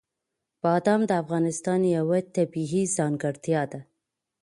بادام 0.63 1.01
د 1.09 1.11
افغانستان 1.23 1.81
یوه 1.97 2.17
طبیعي 2.35 2.83
ځانګړتیا 2.97 3.61
ده. 3.71 3.79